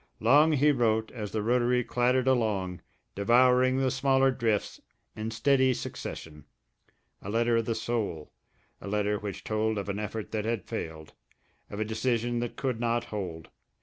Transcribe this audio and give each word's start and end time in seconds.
Long 0.19 0.53
he 0.53 0.71
wrote 0.71 1.11
as 1.11 1.31
the 1.31 1.43
rotary 1.43 1.83
clattered 1.83 2.27
along, 2.27 2.81
devouring 3.13 3.77
the 3.77 3.91
smaller 3.91 4.31
drifts 4.31 4.81
in 5.15 5.29
steady 5.29 5.75
succession, 5.75 6.45
a 7.21 7.29
letter 7.29 7.57
of 7.57 7.65
the 7.65 7.75
soul, 7.75 8.33
a 8.81 8.87
letter 8.87 9.19
which 9.19 9.43
told 9.43 9.77
of 9.77 9.89
an 9.89 9.99
effort 9.99 10.31
that 10.31 10.43
had 10.43 10.65
failed, 10.65 11.13
of 11.69 11.79
a 11.79 11.85
decision 11.85 12.39
that 12.39 12.55
could 12.55 12.79
not 12.79 13.03
hold. 13.13 13.49